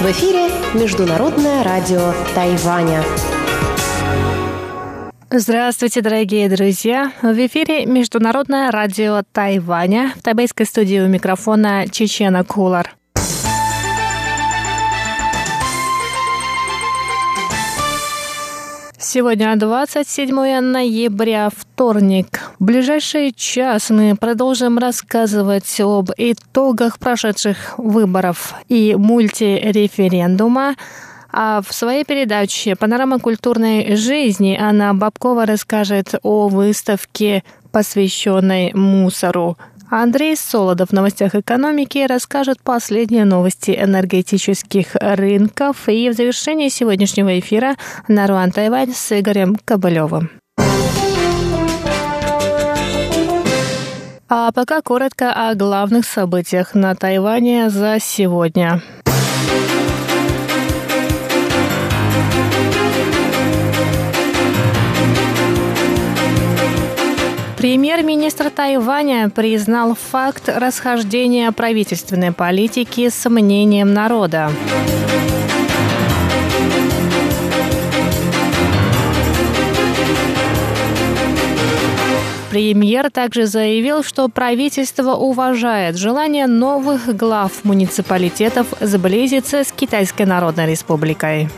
[0.00, 3.04] В эфире Международное радио Тайваня.
[5.30, 7.12] Здравствуйте, дорогие друзья!
[7.20, 10.14] В эфире Международное радио Тайваня.
[10.16, 12.96] В тайбэйской студии у микрофона Чечена Кулар.
[19.04, 22.52] Сегодня 27 ноября, вторник.
[22.60, 30.76] В ближайший час мы продолжим рассказывать об итогах прошедших выборов и мультиреферендума.
[31.32, 39.58] А в своей передаче «Панорама культурной жизни» Анна Бабкова расскажет о выставке, посвященной мусору.
[39.94, 45.86] Андрей Солодов в новостях экономики расскажет последние новости энергетических рынков.
[45.86, 47.76] И в завершении сегодняшнего эфира
[48.08, 50.30] Наруан Тайвань с Игорем Кобылевым.
[54.30, 58.80] А пока коротко о главных событиях на Тайване за сегодня.
[67.62, 74.50] Премьер-министр Тайваня признал факт расхождения правительственной политики с мнением народа.
[82.50, 91.48] Премьер также заявил, что правительство уважает желание новых глав муниципалитетов сблизиться с Китайской Народной Республикой.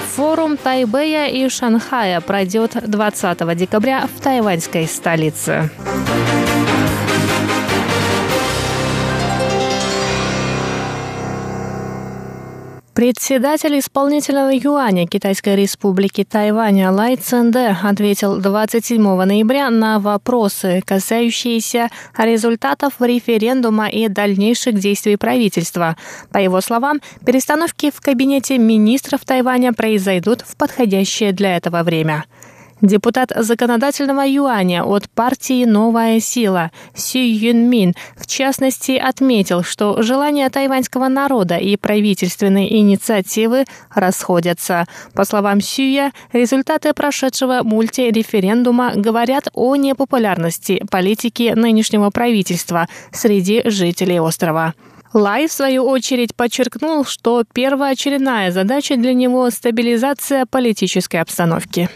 [0.00, 5.70] Форум Тайбэя и Шанхая пройдет 20 декабря в тайваньской столице.
[13.00, 23.00] Председатель исполнительного юаня Китайской республики Тайвань Лай Ценде ответил 27 ноября на вопросы, касающиеся результатов
[23.00, 25.96] референдума и дальнейших действий правительства.
[26.30, 32.26] По его словам, перестановки в кабинете министров Тайваня произойдут в подходящее для этого время.
[32.82, 40.48] Депутат законодательного юаня от партии «Новая сила» Си Юн Мин в частности отметил, что желания
[40.48, 44.86] тайваньского народа и правительственные инициативы расходятся.
[45.12, 54.72] По словам Сюя, результаты прошедшего мультиреферендума говорят о непопулярности политики нынешнего правительства среди жителей острова.
[55.12, 61.90] Лай, в свою очередь, подчеркнул, что первоочередная задача для него– стабилизация политической обстановки.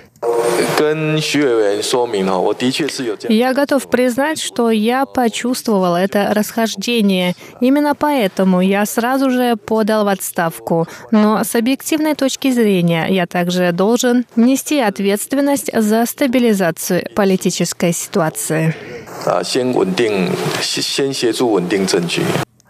[3.28, 7.34] Я готов признать, что я почувствовал это расхождение.
[7.60, 10.86] Именно поэтому я сразу же подал в отставку.
[11.10, 18.74] Но с объективной точки зрения я также должен нести ответственность за стабилизацию политической ситуации.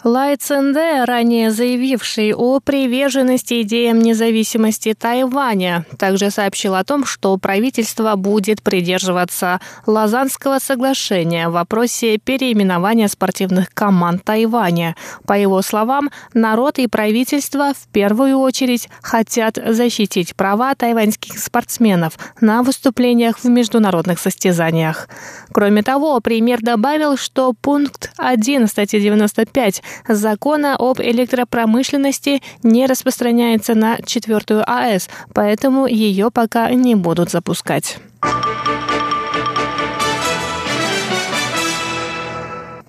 [0.04, 8.14] Лай Ценде, ранее заявивший о приверженности идеям независимости Тайваня, также сообщил о том, что правительство
[8.14, 14.94] будет придерживаться Лазанского соглашения в вопросе переименования спортивных команд Тайваня.
[15.26, 22.62] По его словам, народ и правительство в первую очередь хотят защитить права тайваньских спортсменов на
[22.62, 25.08] выступлениях в международных состязаниях.
[25.50, 33.98] Кроме того, премьер добавил, что пункт 1 статьи 95 закона об электропромышленности не распространяется на
[34.04, 37.98] четвертую АЭС, поэтому ее пока не будут запускать.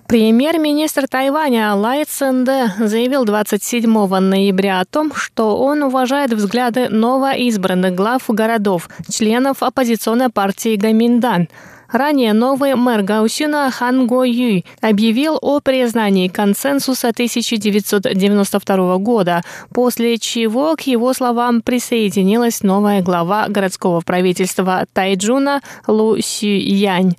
[0.08, 3.90] Премьер-министр Тайваня Лай Ценде заявил 27
[4.20, 11.50] ноября о том, что он уважает взгляды новоизбранных глав городов, членов оппозиционной партии Гаминдан–
[11.92, 20.76] Ранее новый мэр Гаусюна Хан Го Юй объявил о признании консенсуса 1992 года, после чего,
[20.76, 27.16] к его словам, присоединилась новая глава городского правительства Тайджуна Лу Сю Янь.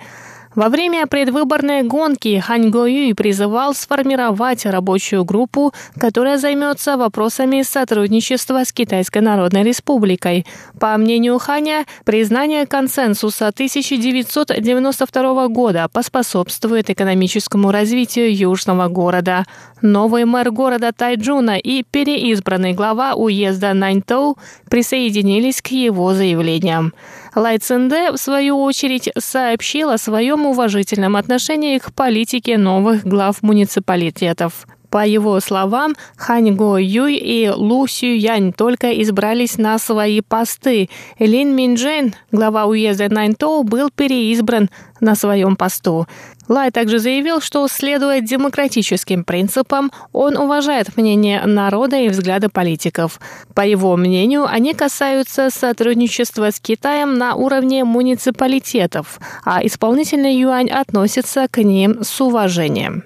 [0.56, 8.64] Во время предвыборной гонки Хань Го Юй призывал сформировать рабочую группу, которая займется вопросами сотрудничества
[8.64, 10.46] с Китайской Народной Республикой.
[10.80, 19.44] По мнению Ханя, признание консенсуса 1992 года поспособствует экономическому развитию южного города.
[19.82, 24.38] Новый мэр города Тайджуна и переизбранный глава уезда Наньтоу
[24.70, 26.94] присоединились к его заявлениям.
[27.36, 34.66] Лай Цинде, в свою очередь, сообщил о своем уважительном отношении к политике новых глав муниципалитетов.
[34.88, 40.88] По его словам, Хань Го Юй и Лу Сю Янь только избрались на свои посты.
[41.18, 46.06] Лин Минджен, глава уезда Наньтоу, был переизбран на своем посту.
[46.48, 53.20] Лай также заявил, что, следуя демократическим принципам, он уважает мнение народа и взгляды политиков.
[53.54, 61.46] По его мнению, они касаются сотрудничества с Китаем на уровне муниципалитетов, а исполнительный юань относится
[61.50, 63.04] к ним с уважением.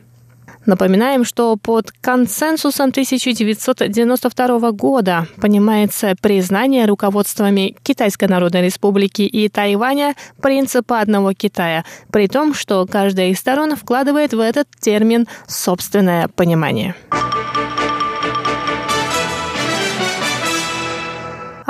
[0.70, 11.00] Напоминаем, что под консенсусом 1992 года понимается признание руководствами Китайской Народной Республики и Тайваня принципа
[11.00, 16.94] одного Китая, при том, что каждая из сторон вкладывает в этот термин собственное понимание.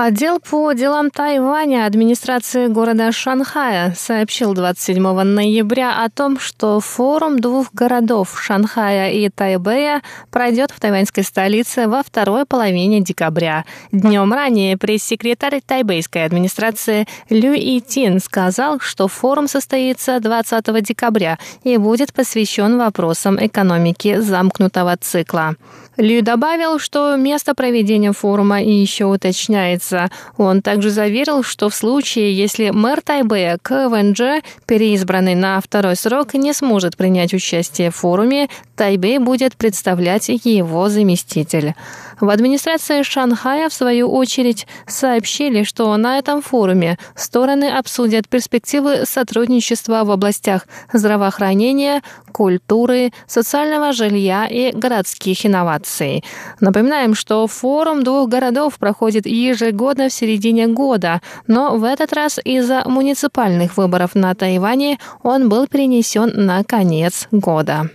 [0.02, 7.75] Отдел по делам Тайваня администрации города Шанхая сообщил 27 ноября о том, что форум двух
[7.75, 10.00] городов Шанхая и Тайбэя
[10.31, 13.67] пройдет в тайваньской столице во второй половине декабря.
[13.93, 22.14] Днем ранее пресс-секретарь тайбэйской администрации Лю Итин сказал, что форум состоится 20 декабря и будет
[22.14, 25.56] посвящен вопросам экономики замкнутого цикла.
[26.00, 30.11] Лю добавил, что место проведения форума еще уточняется.
[30.38, 36.55] Он также заверил, что в случае, если мэр Тайбэя КВНЖ, переизбранный на второй срок, не
[36.55, 41.75] сможет принять участие в форуме, Тайбэй будет представлять его заместитель.
[42.20, 50.05] В администрации Шанхая, в свою очередь, сообщили, что на этом форуме стороны обсудят перспективы сотрудничества
[50.05, 52.02] в областях здравоохранения,
[52.32, 56.22] культуры, социального жилья и городских инноваций.
[56.61, 62.82] Напоминаем, что форум двух городов проходит ежегодно в середине года, но в этот раз из-за
[62.87, 67.90] муниципальных выборов на Тайване он был перенесен на конец года.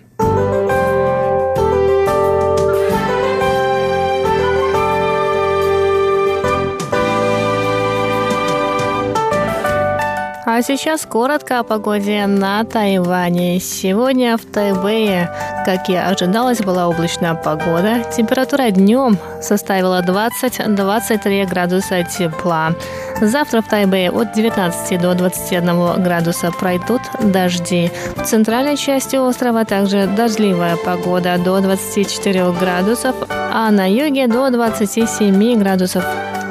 [10.56, 13.60] А сейчас коротко о погоде на Тайване.
[13.60, 15.30] Сегодня в Тайбэе,
[15.66, 18.06] как и ожидалось, была облачная погода.
[18.16, 22.74] Температура днем составила 20-23 градуса тепла.
[23.20, 27.92] Завтра в Тайбэе от 19 до 21 градуса пройдут дожди.
[28.16, 35.60] В центральной части острова также дождливая погода до 24 градусов, а на юге до 27
[35.60, 36.06] градусов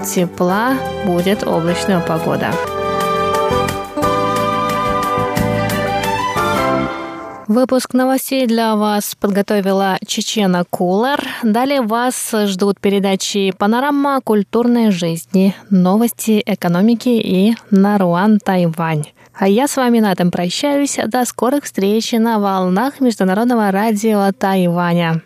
[0.04, 0.74] тепла
[1.06, 2.52] будет облачная погода.
[7.54, 11.24] Выпуск новостей для вас подготовила Чечена Кулер.
[11.44, 19.04] Далее вас ждут передачи «Панорама культурной жизни», «Новости экономики» и «Наруан Тайвань».
[19.38, 20.98] А я с вами на этом прощаюсь.
[21.06, 25.22] До скорых встреч на волнах Международного радио Тайваня.